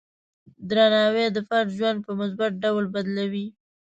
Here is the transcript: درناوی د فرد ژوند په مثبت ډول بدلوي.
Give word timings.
درناوی 0.69 1.25
د 1.31 1.37
فرد 1.47 1.67
ژوند 1.77 1.97
په 2.05 2.11
مثبت 2.21 2.51
ډول 2.63 2.85
بدلوي. 2.95 3.47